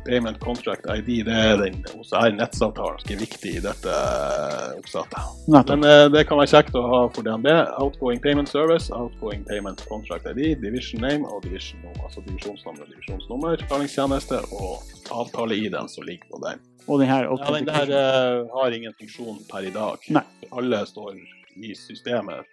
payment 0.06 0.40
contract 0.40 0.86
ID' 0.90 1.26
det 1.28 1.34
er 1.34 1.58
den 1.60 1.80
hos 1.96 2.14
her 2.14 2.32
nettsavtalen 2.36 3.02
som 3.02 3.14
er 3.16 3.22
viktig 3.22 3.56
i 3.58 3.64
dette 3.64 3.96
eh, 3.96 4.76
oppsettet. 4.78 5.32
Men 5.52 5.86
eh, 5.88 6.06
det 6.14 6.26
kan 6.30 6.40
være 6.42 6.54
kjekt 6.54 6.78
å 6.78 6.84
ha 6.92 7.02
for 7.16 7.26
DNB. 7.26 7.50
Outgoing 7.82 8.22
payment 8.24 8.52
service, 8.52 8.92
outgoing 8.94 9.44
payment 9.50 9.84
contract 9.90 10.30
ID, 10.32 10.56
division 10.62 11.02
name 11.04 11.28
og 11.28 11.44
division 11.48 11.82
number, 11.84 12.06
altså 12.08 12.24
divisjonsnummer 12.28 12.86
og 12.86 12.94
divisjonsnummer, 12.94 13.60
betalingstjeneste 13.66 14.42
og 14.54 14.96
avtale-ID-en 15.12 15.92
som 15.92 16.08
ligger 16.08 16.32
på 16.32 16.42
den. 16.48 16.64
Og 16.88 17.00
den 17.00 17.10
her 17.10 17.24
Ja, 17.26 17.54
den 17.54 17.66
der 17.66 17.90
eh, 17.90 18.48
har 18.54 18.72
ingen 18.72 18.94
funksjon 19.00 19.40
per 19.52 19.66
i 19.66 19.74
dag. 19.74 19.98
Nei. 20.10 20.24
Alle 20.52 20.86
står 20.86 21.18
i 21.56 21.74
systemet 21.76 22.46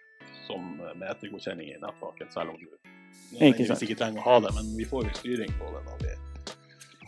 som 0.46 0.80
eh, 0.80 0.94
med 0.96 1.10
ettergodkjenning 1.10 1.68
i 1.68 1.80
nettbanken, 1.82 2.30
selv 2.32 2.54
om 2.54 2.56
du 2.56 2.68
Ikke 3.40 3.64
ikke 3.64 3.96
trenger 3.96 4.20
å 4.20 4.26
ha 4.28 4.40
det. 4.44 4.54
Men 4.56 4.72
vi 4.76 4.88
får 4.88 5.08
jo 5.08 5.14
styring 5.20 5.52
på 5.60 5.68
det 5.74 5.84
når 5.88 6.02
vi, 6.04 6.11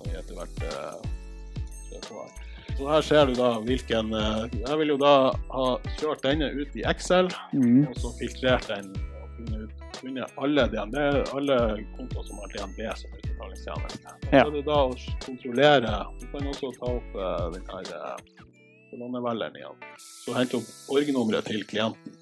vi 0.06 0.16
etter 0.18 0.38
hvert 0.38 0.64
eh, 0.68 2.00
på 2.08 2.22
her. 2.22 2.32
Så 2.74 2.88
her 2.90 3.04
ser 3.06 3.28
du 3.30 3.36
da 3.38 3.48
hvilken 3.62 4.12
eh, 4.18 4.44
Jeg 4.64 4.78
vil 4.80 4.94
jo 4.94 4.98
da 4.98 5.14
ha 5.54 5.66
kjørt 6.00 6.24
denne 6.26 6.50
ut 6.56 6.76
i 6.76 6.84
Excel, 6.90 7.30
Mm. 7.52 7.86
og 7.90 7.98
så 8.02 8.10
filtrert 8.18 8.66
den 8.72 8.90
og 8.94 9.28
funnet 9.36 9.66
ut 9.68 9.84
kunne 10.00 10.26
alle, 10.42 10.64
DNB, 10.68 10.96
alle 11.36 11.58
kontoer 11.96 12.24
som 12.26 12.40
har 12.42 12.50
DNB 12.54 12.80
som 12.98 13.12
utbetalingstjeneste. 13.14 14.14
Ja. 14.32 14.42
Så 14.42 14.48
er 14.48 14.56
det 14.56 14.64
da 14.66 14.80
å 14.82 14.96
kontrollere 15.24 15.92
Du 16.20 16.26
kan 16.32 16.48
også 16.50 16.72
ta 16.76 16.90
opp 16.90 17.14
uh, 17.16 17.46
den 17.54 17.70
her 17.70 17.92
uh, 17.94 18.50
kolonnevelgeren 18.90 19.56
igjen. 19.60 19.78
Så 20.02 20.34
hente 20.36 20.58
opp 20.58 20.92
org-nummeret 20.98 21.48
til 21.48 21.64
klienten. 21.70 22.18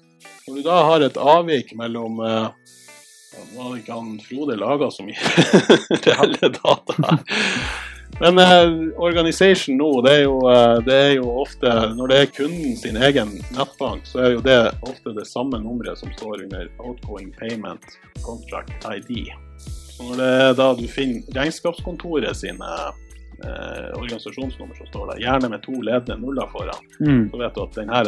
Når 0.47 0.59
du 0.59 0.63
da 0.69 0.77
har 0.87 1.03
et 1.03 1.17
avvik 1.19 1.73
mellom 1.79 2.21
uh, 3.33 3.47
Nå 3.55 3.61
har 3.69 3.77
ikke 3.79 3.97
han 3.97 4.19
Frode 4.23 4.55
laga 4.59 4.91
så 4.91 5.05
mye 5.05 5.17
reelle 6.05 6.49
data. 6.59 7.17
Men 8.21 8.37
eh, 8.37 8.73
organisation 9.01 9.77
nå, 9.79 9.87
det 10.05 10.11
er, 10.13 10.23
jo, 10.27 10.35
eh, 10.45 10.75
det 10.85 10.93
er 10.93 11.13
jo 11.15 11.31
ofte 11.41 11.71
Når 11.97 12.11
det 12.11 12.17
er 12.21 12.27
kunden 12.35 12.75
sin 12.77 12.99
egen 13.01 13.31
nettbank, 13.55 14.05
så 14.05 14.19
er 14.27 14.35
jo 14.35 14.43
det 14.45 14.57
ofte 14.85 15.15
det 15.17 15.25
samme 15.25 15.57
nummeret 15.63 15.97
som 15.97 16.11
står 16.13 16.43
under 16.45 16.67
outgoing 16.77 17.31
payment 17.39 17.81
contract 18.21 18.85
ID. 18.85 19.31
Så 19.97 20.05
når 20.11 20.21
det 20.21 20.29
er 20.43 20.53
da 20.61 20.67
du 20.77 20.85
finner 20.93 21.25
regnskapskontoret 21.39 22.37
sine 22.37 22.69
eh, 22.69 23.89
organisasjonsnummer 23.97 24.77
som 24.77 24.91
står 24.93 25.09
der, 25.15 25.23
gjerne 25.25 25.49
med 25.55 25.65
to 25.65 25.73
ledende 25.81 26.21
nuller 26.21 26.49
foran, 26.53 26.85
Mm. 27.01 27.25
så 27.33 27.41
vet 27.41 27.55
du 27.57 27.63
at 27.65 27.75
denne 27.81 28.03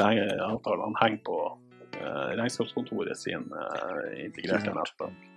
avtalen 0.53 0.93
henger 1.01 1.21
på 1.25 1.39
regnskapskontoret 2.39 3.17
sin 3.19 3.45
eh, 3.51 4.25
integrerte 4.25 4.73
nettbank. 4.75 5.29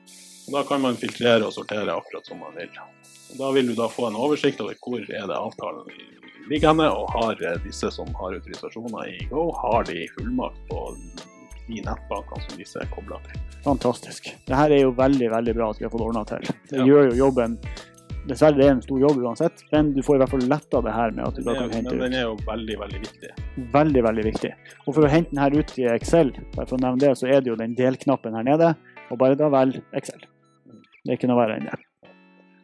Og 0.48 0.54
Da 0.54 0.62
kan 0.64 0.80
man 0.80 0.96
filtrere 0.96 1.44
og 1.44 1.52
sortere 1.52 1.92
akkurat 1.92 2.24
som 2.26 2.38
man 2.40 2.54
vil. 2.56 2.70
Og 3.32 3.36
da 3.40 3.50
vil 3.52 3.66
du 3.68 3.74
da 3.76 3.88
få 3.92 4.06
en 4.08 4.16
oversikt 4.16 4.60
over 4.64 4.78
hvor 4.80 5.02
er 5.04 5.26
det 5.28 5.36
avtalen 5.36 5.90
henne, 6.48 6.86
og 6.88 7.10
har 7.12 7.42
eh, 7.44 7.58
disse 7.66 7.90
som 7.92 8.08
har 8.16 8.38
autorisasjoner 8.38 9.10
i 9.12 9.18
Go, 9.28 9.50
har 9.52 9.84
de 9.84 10.06
fullmakt 10.16 10.62
på 10.70 10.86
de 11.68 11.82
nettbankene 11.84 12.40
som 12.46 12.56
disse 12.56 12.80
er 12.80 12.88
kobla 12.94 13.18
til. 13.26 13.42
Fantastisk. 13.66 14.30
Det 14.48 14.56
her 14.56 14.72
er 14.72 14.80
jo 14.86 14.94
veldig 14.96 15.28
veldig 15.34 15.54
bra 15.58 15.68
at 15.74 15.80
vi 15.82 15.84
har 15.84 15.92
fått 15.92 16.06
ordna 16.06 16.24
til. 16.24 16.46
Det 16.70 16.78
Ja. 16.78 16.86
gjør 16.88 17.10
jo 17.10 17.18
jobben 17.26 17.58
Dessverre 18.28 18.58
det 18.58 18.66
er 18.66 18.74
en 18.74 18.82
stor 18.84 19.00
jobb 19.00 19.18
uansett, 19.24 19.62
men 19.72 19.92
du 19.96 20.02
får 20.04 20.18
i 20.18 20.20
hvert 20.22 20.32
fall 20.34 20.42
letta 20.50 20.80
det 20.84 20.92
her 20.92 21.14
med 21.16 21.24
at 21.26 21.36
du 21.38 21.42
da 21.46 21.54
kan 21.56 21.70
er, 21.70 21.74
hente 21.78 21.94
ut. 21.96 22.00
den 22.02 22.16
er 22.18 22.24
jo 22.26 22.34
veldig, 22.46 22.76
veldig 22.82 23.00
viktig. 23.06 23.30
Veldig, 23.72 24.02
veldig 24.08 24.24
viktig. 24.28 24.50
Og 24.84 24.90
for 24.92 25.06
å 25.08 25.10
hente 25.12 25.32
den 25.32 25.40
her 25.42 25.56
ut 25.56 25.72
i 25.80 25.86
Excel, 25.94 26.32
bare 26.56 26.68
for 26.68 26.76
å 26.76 26.82
nevne 26.84 27.00
det, 27.06 27.12
så 27.20 27.28
er 27.30 27.40
det 27.40 27.52
jo 27.52 27.56
den 27.60 27.74
delknappen 27.78 28.36
her 28.36 28.44
nede, 28.46 28.74
og 29.08 29.18
bare 29.22 29.38
da 29.40 29.48
velg 29.52 29.80
Excel. 29.96 30.20
Det 31.04 31.14
er 31.14 31.16
ikke 31.16 31.30
noe 31.30 31.40
verre 31.40 31.56
enn 31.56 31.68
det. 31.70 31.78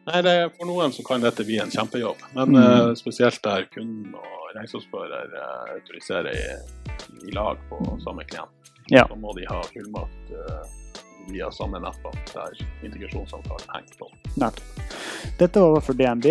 Nei, 0.05 0.19
det, 0.21 0.35
For 0.59 0.69
noen 0.69 0.91
så 0.93 1.01
kan 1.07 1.23
dette 1.23 1.41
bli 1.47 1.57
en 1.63 1.71
kjempejobb, 1.73 2.19
men 2.35 2.51
Mm. 2.53 2.61
uh, 2.61 2.93
spesielt 2.93 3.41
der 3.41 3.65
kunden 3.73 4.13
og 4.13 4.51
regnskapsfører 4.53 5.31
uh, 5.33 5.73
autoriserer 5.79 6.29
i, 6.29 6.45
i 7.25 7.33
lag 7.33 7.57
på 7.71 7.79
samme 8.05 8.21
klient. 8.29 8.69
Ja. 8.93 9.07
Så 9.09 9.17
må 9.17 9.33
de 9.33 9.47
ha 9.49 9.63
fullmakt 9.65 10.29
eh, 10.29 10.73
via 11.27 11.51
samme 11.51 11.79
nettbank 11.79 12.33
der 12.33 12.65
integrasjonsavtalen 12.85 13.69
henger 13.73 13.99
på. 13.99 14.09
Nettopp. 14.35 14.85
Dette 15.39 15.59
var 15.59 15.81
for 15.81 15.93
DNB. 15.93 16.25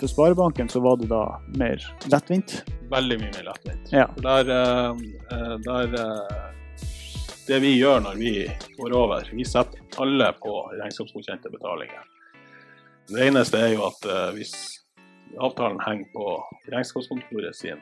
For 0.00 0.06
Sparebanken 0.06 0.68
så 0.68 0.80
var 0.80 0.96
det 0.96 1.06
da 1.10 1.24
mer 1.54 1.84
lettvint. 2.12 2.62
Veldig 2.90 3.18
mye 3.20 3.32
mer 3.36 3.44
lettvint. 3.50 3.92
Ja. 3.92 4.06
Der, 4.16 4.50
eh, 4.50 4.90
eh, 5.32 5.56
der 5.66 5.94
eh, 6.00 6.46
Det 7.46 7.58
vi 7.60 7.72
gjør 7.78 8.00
når 8.00 8.14
vi 8.14 8.32
går 8.78 8.92
over, 8.94 9.28
vi 9.32 9.44
setter 9.44 9.80
alle 9.98 10.28
på 10.38 10.52
regnskapsgodkjente 10.70 11.50
betalinger. 11.50 12.04
Det 13.08 13.24
eneste 13.26 13.58
er 13.58 13.72
jo 13.72 13.88
at 13.88 14.04
hvis 14.36 14.52
avtalen 15.34 15.80
henger 15.82 16.06
på 16.14 16.36
regnskapskontoret 16.70 17.56
sin 17.56 17.80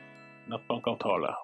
nettbankavtale, 0.48 1.34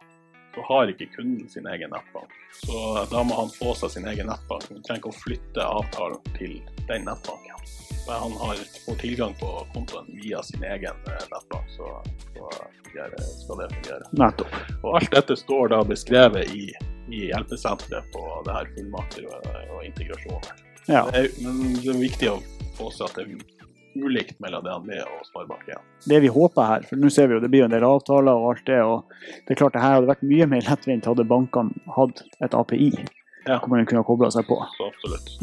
så 0.55 0.63
har 0.69 0.91
ikke 0.93 1.11
kunden 1.17 1.49
sin 1.49 1.67
egen 1.67 1.91
nettbank. 1.91 2.31
Så 2.65 3.07
da 3.11 3.23
må 3.27 3.37
han 3.39 3.51
få 3.55 3.75
seg 3.79 3.97
sin 3.97 4.07
egen 4.11 4.31
nettbank. 4.31 4.69
Han 4.71 4.85
trenger 4.87 5.03
ikke 5.03 5.13
å 5.13 5.23
flytte 5.23 5.67
avtalen 5.67 6.35
til 6.39 6.57
den 6.89 7.07
nettbanken. 7.09 7.67
Men 8.07 8.21
han 8.21 8.35
har, 8.43 8.61
får 8.87 8.99
tilgang 9.01 9.35
på 9.41 9.51
kontoen 9.75 10.11
via 10.23 10.43
sin 10.45 10.65
egen 10.65 11.07
eh, 11.09 11.27
nettbank, 11.33 11.71
så, 11.73 11.93
så 12.37 12.51
skal 12.93 13.63
det 13.63 13.71
fungere. 13.75 14.11
Nettopp. 14.13 14.59
Og 14.83 14.99
alt 15.01 15.15
dette 15.15 15.37
står 15.41 15.73
da 15.73 15.81
beskrevet 15.89 16.53
i, 16.55 16.69
i 17.09 17.25
hjelpesenteret 17.31 18.13
på 18.13 18.27
det 18.47 18.59
her 18.59 18.71
fullmakter 18.77 19.27
og, 19.31 19.49
og 19.77 19.89
integrasjoner. 19.89 20.63
Ja. 20.87 21.07
Det 21.11 21.25
er, 21.25 21.31
men 21.41 21.79
det 21.81 21.91
er 21.95 22.01
viktig 22.03 22.31
å 22.35 22.39
få 22.77 22.91
seg 22.93 23.09
at 23.09 23.19
det 23.19 23.25
er 23.25 23.33
ulikt 23.97 24.41
mellom 24.41 24.63
DNB 24.65 24.91
og 25.05 25.25
Sparebank1. 25.29 25.81
Det 26.09 26.21
vi 26.23 26.29
håper 26.29 26.63
her, 26.71 26.87
for 26.89 26.97
nå 27.01 27.11
ser 27.11 27.29
vi 27.29 27.35
jo 27.35 27.41
det 27.41 27.51
blir 27.51 27.65
jo 27.65 27.69
en 27.71 27.77
del 27.77 27.85
avtaler 27.89 28.33
og 28.35 28.51
alt 28.55 28.65
det, 28.67 28.81
og 28.83 29.05
det 29.47 29.55
er 29.57 29.61
klart 29.63 29.73
det 29.77 29.83
her 29.85 29.99
hadde 29.99 30.11
vært 30.11 30.23
mye 30.23 30.47
mer 30.47 30.61
lettvint 30.71 31.05
hadde 31.11 31.25
bankene 31.29 31.71
hatt 31.97 32.25
et 32.43 32.55
API 32.55 32.93
Ja. 33.47 33.59
hvor 33.61 33.69
man 33.77 33.85
kunne 33.85 34.01
kobla 34.09 34.31
seg 34.33 34.47
på. 34.49 34.57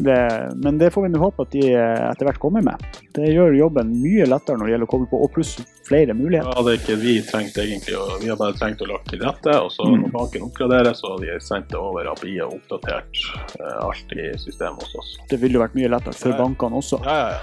Det, 0.02 0.54
men 0.64 0.78
det 0.78 0.88
får 0.90 1.04
vi 1.04 1.08
nå 1.12 1.20
håpe 1.22 1.44
at 1.46 1.52
de 1.54 1.60
eh, 1.70 2.00
etter 2.10 2.26
hvert 2.26 2.40
kommer 2.42 2.64
med. 2.66 2.82
Det 3.14 3.28
gjør 3.30 3.54
jobben 3.54 3.92
mye 4.02 4.26
lettere 4.26 4.58
når 4.58 4.66
det 4.66 4.72
gjelder 4.72 4.88
å 4.88 4.90
koble 4.90 5.06
på, 5.12 5.20
og 5.22 5.30
pluss 5.36 5.52
flere 5.86 6.16
muligheter. 6.18 6.50
Ja, 6.50 6.64
det 6.66 6.72
er 6.72 6.80
ikke 6.80 6.96
vi 6.98 7.14
trengt 7.22 7.58
egentlig 7.62 7.94
Vi 8.24 8.28
har 8.32 8.36
bare 8.40 8.56
trengt 8.58 8.82
å 8.82 8.88
lage 8.90 9.06
til 9.12 9.22
rette, 9.22 9.54
og 9.54 9.70
så 9.70 9.86
Mm. 9.86 10.02
når 10.02 10.10
banken 10.16 10.42
oppgraderer, 10.48 10.94
så 10.98 11.12
har 11.12 11.18
de 11.22 11.38
sendt 11.40 11.68
det 11.70 11.78
over 11.78 12.10
API 12.10 12.40
og 12.42 12.54
oppdatert 12.58 13.22
eh, 13.60 13.86
alt 13.86 14.12
i 14.18 14.32
systemet 14.38 14.82
hos 14.82 14.96
oss. 14.98 15.16
Det 15.30 15.38
ville 15.38 15.54
jo 15.54 15.62
vært 15.62 15.74
mye 15.78 15.88
lettere 15.94 16.14
for 16.18 16.30
Ja. 16.34 16.38
bankene 16.42 16.82
også. 16.82 17.04
Ja, 17.04 17.14
ja, 17.14 17.28
ja. 17.30 17.40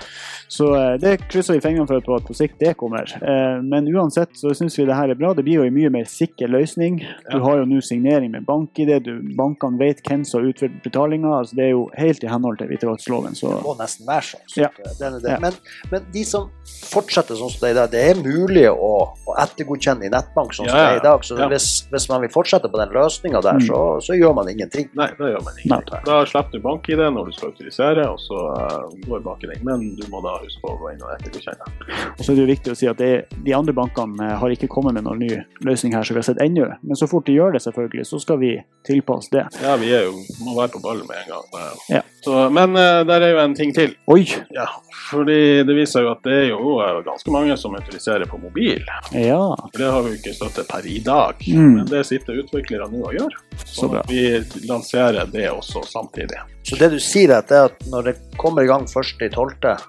Så 0.50 0.66
eh, 0.76 0.96
det 0.98 1.12
krysser 1.30 1.54
vi 1.54 1.62
fingrene 1.62 1.86
for 1.88 2.00
at 2.02 2.26
på, 2.26 2.34
sikt 2.36 2.58
det 2.60 2.72
kommer. 2.80 3.06
Eh, 3.22 3.62
Men 3.62 3.86
uansett 3.94 4.32
så 4.34 4.50
syns 4.58 4.78
vi 4.80 4.86
det 4.90 4.96
her 4.98 5.10
er 5.14 5.20
bra. 5.20 5.34
Det 5.38 5.44
blir 5.46 5.60
jo 5.62 5.68
en 5.68 5.74
mye 5.76 5.92
mer 5.94 6.08
sikker 6.10 6.50
løsning. 6.50 7.00
Du 7.32 7.38
har 7.44 7.60
jo 7.62 7.68
nå 7.70 7.82
signering 7.86 8.32
med 8.34 8.48
bank-ID, 8.48 9.12
bankene 9.38 9.78
vet 9.78 10.02
hvem 10.08 10.26
som 10.26 10.42
har 10.42 10.50
utført 10.50 10.80
betalinga. 10.84 11.30
Altså 11.40 11.56
det 11.60 11.68
er 11.68 11.72
jo 11.76 11.86
helt 11.98 12.24
i 12.26 12.32
henhold 12.32 12.58
til 12.58 12.68
hvitvaskloven. 12.72 13.38
Så 13.38 13.54
Det 13.60 13.64
må 13.68 13.76
nesten 13.78 14.08
være 14.10 14.26
sånn. 14.32 14.46
så 14.50 14.62
Ja. 14.66 14.70
det- 15.00 15.22
det. 15.24 15.40
Men, 15.40 15.54
men 15.92 16.02
de 16.14 16.24
som 16.26 16.50
fortsetter 16.66 17.36
sånn 17.38 17.52
som 17.54 17.60
det 17.62 17.70
er 17.70 17.72
i 17.72 17.80
dag, 17.80 17.92
det 17.92 18.04
er 18.10 18.24
mulig 18.24 18.66
å, 18.74 19.14
å 19.30 19.36
ettergodkjenne 19.44 20.08
i 20.08 20.12
nettbank 20.14 20.54
sånn 20.56 20.68
som 20.70 20.76
det 20.78 20.86
er 20.90 21.00
i 21.00 21.04
dag. 21.06 21.24
Så 21.26 21.38
ja. 21.40 21.48
hvis, 21.52 21.68
hvis 21.94 22.08
man 22.12 22.22
vil 22.26 22.32
fortsette 22.34 22.70
på 22.72 22.80
den 22.82 22.94
løsninga 22.96 23.42
der, 23.46 23.60
Mm. 23.60 23.66
så, 23.68 23.78
så 24.06 24.16
gjør 24.16 24.34
man 24.38 24.48
ingenting. 24.50 24.86
Nei, 24.96 25.08
det 25.18 25.32
gjør 25.34 25.42
man 25.44 25.56
ingenting. 25.60 26.04
Da 26.06 26.20
slipper 26.30 26.54
du 26.54 26.62
bank-ID 26.64 27.02
når 27.12 27.30
du 27.30 27.34
skal 27.36 27.50
autorisere, 27.52 28.06
og 28.08 28.20
så 28.24 28.38
eh, 28.56 29.08
går 29.10 29.24
banken 29.26 29.52
inn. 29.56 29.64
Men 29.68 29.84
du 29.98 30.06
må 30.14 30.22
da 30.24 30.36
huske 30.44 30.62
på 30.64 30.72
å 30.74 30.78
gå 30.80 30.92
inn 30.94 31.02
og 31.04 31.12
ettergodkjenne. 31.18 31.68
Og 32.14 32.22
så 32.24 32.32
er 32.32 32.38
det 32.38 32.44
jo 32.46 32.50
viktig 32.54 32.72
å 32.74 32.78
si 32.80 32.88
at 32.92 33.02
det 33.02 33.10
de 33.46 33.56
andre 33.58 33.74
bankene 33.76 34.30
eh, 34.30 34.36
har 34.42 34.54
ikke 34.56 34.70
kommet 34.72 34.96
med 34.96 35.08
noen 35.10 35.20
ny 35.24 35.32
løsning 35.68 35.96
her 35.98 36.08
som 36.08 36.16
vi 36.16 36.22
har 36.24 36.30
sett 36.30 36.42
ennå. 36.46 36.70
Men 36.82 37.00
så 37.00 37.10
fort 37.12 37.28
de 37.28 37.36
gjør 37.36 37.58
det, 37.58 37.64
selvfølgelig, 37.66 38.06
så 38.10 38.22
skal 38.24 38.40
vi 38.42 38.54
tilpasse 38.88 39.34
det. 39.36 39.46
Ja, 39.64 39.76
vi 39.82 39.92
er 39.98 40.08
jo, 40.08 40.16
må 40.46 40.56
være 40.60 40.72
på 40.78 40.84
ballen 40.86 41.08
med 41.10 41.20
en 41.26 41.34
gang. 41.34 41.76
Ja. 41.92 42.02
Så, 42.24 42.38
men 42.54 42.76
eh, 42.80 43.02
der 43.10 43.26
er 43.28 43.34
jo 43.36 43.42
en 43.44 43.56
ting 43.58 43.74
til. 43.76 43.94
Oi! 44.12 44.24
Ja, 44.56 44.66
fordi 45.10 45.40
det 45.68 45.76
viser 45.78 46.04
jo 46.06 46.14
at 46.14 46.24
det 46.28 46.36
er 46.46 46.48
jo 46.54 46.78
ganske 47.06 47.32
mange 47.34 47.56
som 47.60 47.76
autoriserer 47.80 48.28
på 48.30 48.40
mobil. 48.42 48.82
Ja, 49.28 49.56
For 49.72 49.78
Det 49.78 49.90
har 49.92 50.02
vi 50.06 50.12
ikke 50.18 50.34
støtte 50.36 50.64
per 50.70 50.86
i 50.88 51.00
dag, 51.04 51.36
Mm. 51.48 51.74
men 51.76 51.86
det 51.90 52.06
sitter 52.06 52.40
utviklere 52.44 52.88
nå 52.92 53.04
og 53.08 53.14
gjør. 53.14 53.34
så 53.66 53.82
så 53.82 53.90
bra. 53.92 54.02
vi 54.08 54.22
lanserer 54.68 55.26
det 55.32 55.50
også 55.52 55.84
samtidig. 55.86 56.40
Så 56.64 56.78
det 56.80 56.92
du 56.92 57.00
sier, 57.00 57.30
er 57.32 57.38
at, 57.40 57.48
det 57.50 57.58
er 57.58 57.66
at 57.66 57.86
når 57.92 58.04
det 58.04 58.16
kommer 58.38 58.64
i 58.64 58.68
gang 58.68 58.86
1.12., 58.86 59.80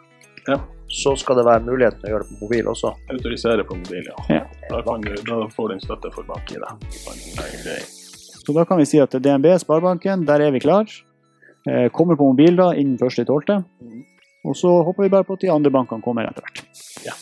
Ja. 0.49 0.59
så 0.89 1.17
skal 1.19 1.37
det 1.37 1.45
være 1.47 1.61
mulighet 1.65 2.01
til 2.01 2.09
å 2.09 2.13
gjøre 2.13 2.25
det 2.29 2.39
på 2.39 2.45
mobil 2.45 2.65
også. 2.67 2.95
Autorisere 3.11 3.65
på 3.65 3.77
mobil, 3.79 4.05
ja. 4.09 4.25
Ja. 4.35 4.45
Da, 4.71 4.83
kan 4.83 5.01
du, 5.01 5.15
da 5.15 5.47
får 5.49 5.69
du 5.69 5.75
en 5.75 5.81
støtte 5.81 6.13
for 6.15 6.23
bank 6.25 6.51
i 6.51 6.59
det. 6.59 7.83
Så 8.47 8.53
da 8.57 8.65
kan 8.65 8.79
vi 8.79 8.87
si 8.89 8.99
at 8.99 9.11
DNB, 9.11 9.47
Sparebanken, 9.61 10.25
der 10.27 10.41
er 10.41 10.51
vi 10.51 10.61
klar. 10.61 10.87
Eh, 11.69 11.89
kommer 11.93 12.17
på 12.17 12.25
mobil 12.33 12.57
da 12.57 12.73
innen 12.73 12.97
1.12. 12.99 13.65
Mhm. 13.83 14.05
Og 14.49 14.57
så 14.57 14.71
håper 14.83 15.03
vi 15.05 15.09
bare 15.13 15.25
på 15.29 15.35
at 15.37 15.41
de 15.45 15.51
andre 15.53 15.71
bankene 15.71 16.01
kommer 16.03 16.25
etter 16.27 16.41
hvert. 16.41 16.63
Ja. 17.05 17.13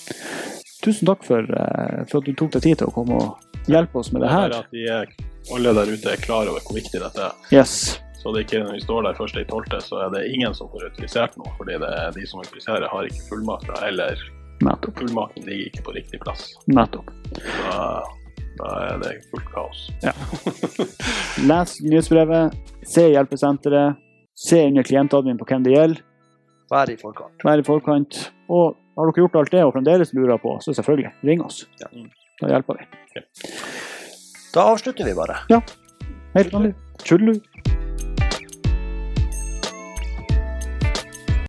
Tusen 0.85 1.06
takk 1.08 1.25
for, 1.26 1.42
eh, 1.42 2.04
for 2.11 2.20
at 2.20 2.26
du 2.28 2.35
tok 2.38 2.52
deg 2.54 2.62
tid 2.62 2.78
til 2.78 2.90
å 2.90 2.94
komme 2.94 3.16
og 3.18 3.70
hjelpe 3.70 3.99
oss 3.99 4.12
med 4.14 4.23
det 4.23 4.30
her. 4.30 4.52
Det 4.70 4.85
er 4.87 5.02
at 5.02 5.16
de 5.18 5.54
alle 5.54 5.73
der 5.75 5.90
ute 5.90 6.12
er 6.12 6.20
klar 6.23 6.49
over 6.50 6.61
hvor 6.61 6.76
viktig 6.76 7.00
dette 7.02 7.25
er. 7.25 7.32
Yes. 7.54 7.99
Så 8.18 8.32
det 8.35 8.40
er 8.40 8.47
ikke 8.47 8.62
når 8.66 8.76
vi 8.76 8.82
står 8.85 9.02
der 9.06 9.18
først 9.18 9.37
i 9.38 9.44
tolvte, 9.49 9.78
så 9.82 10.00
er 10.06 10.11
det 10.14 10.25
ingen 10.35 10.54
som 10.54 10.68
får 10.73 10.88
autorisert 10.90 11.37
noe. 11.38 11.50
Fordi 11.58 11.78
det 11.82 11.92
de 12.16 12.26
som 12.26 12.42
autoriserer, 12.42 12.88
har 12.90 13.08
ikke 13.08 13.26
fullmakter, 13.30 13.78
eller 13.87 14.18
Nettopp. 14.62 14.99
fullmakten 14.99 15.47
ligger 15.47 15.70
ikke 15.70 15.85
på 15.87 15.94
riktig 15.94 16.20
plass. 16.25 16.49
Nettopp. 16.66 17.12
Da, 17.38 18.02
da 18.58 18.73
er 18.88 18.99
det 19.04 19.14
fullt 19.30 19.50
kaos. 19.54 19.85
Les 21.47 21.76
nyhetsbrevet, 21.87 22.58
se 22.87 23.06
hjelpesenteret, 23.14 24.02
se 24.38 24.64
under 24.66 24.87
klientadmin 24.87 25.38
på 25.38 25.47
hvem 25.47 25.62
det 25.66 25.76
gjelder, 25.76 26.02
Vær 26.68 26.90
i 26.92 26.96
forkant. 27.00 27.44
vær 27.44 27.60
i 27.60 27.64
forkant. 27.64 28.18
Og 28.52 28.76
har 28.98 29.08
dere 29.08 29.22
gjort 29.22 29.38
alt 29.40 29.54
det 29.54 29.64
og 29.64 29.72
fremdeles 29.76 30.12
lurer 30.16 30.40
på, 30.42 30.56
så 30.60 30.75
selvfølgelig, 30.76 31.12
ring 31.25 31.44
oss. 31.44 31.62
Ja. 31.80 31.88
Da 32.42 32.52
hjelper 32.52 32.80
vi. 32.80 33.22
Da 34.54 34.68
avslutter 34.75 35.08
vi 35.08 35.16
bare. 35.16 35.40
Ja. 35.52 35.62
Helt 36.34 36.52
vanlig. 36.52 36.75
Tjullu. 37.04 37.38